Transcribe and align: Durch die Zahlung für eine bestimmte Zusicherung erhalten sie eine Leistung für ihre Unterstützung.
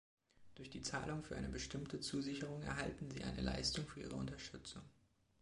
Durch 0.55 0.71
die 0.71 0.81
Zahlung 0.81 1.21
für 1.21 1.35
eine 1.35 1.47
bestimmte 1.49 1.99
Zusicherung 1.99 2.63
erhalten 2.63 3.11
sie 3.11 3.23
eine 3.23 3.41
Leistung 3.41 3.85
für 3.85 3.99
ihre 3.99 4.15
Unterstützung. 4.15 4.81